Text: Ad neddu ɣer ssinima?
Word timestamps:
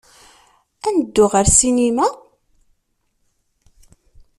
Ad 0.87 0.93
neddu 0.95 1.25
ɣer 1.31 1.45
ssinima? 1.49 2.07